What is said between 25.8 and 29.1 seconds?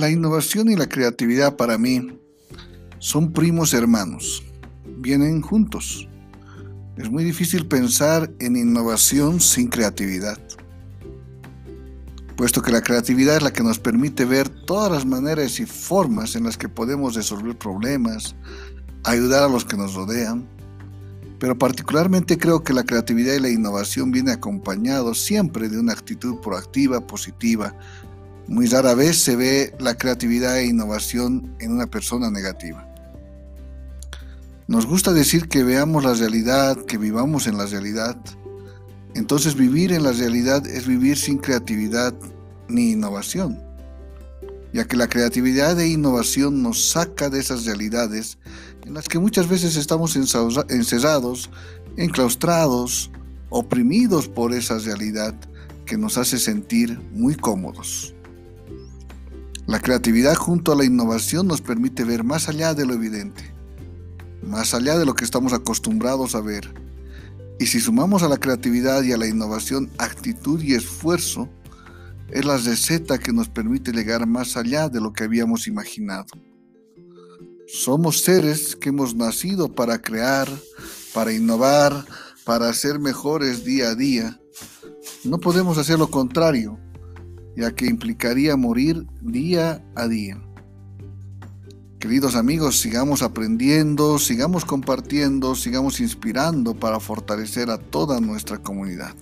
actitud proactiva, positiva, muy rara